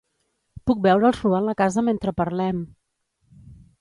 [0.69, 2.67] Puc veure'ls robant la casa mentre parlem!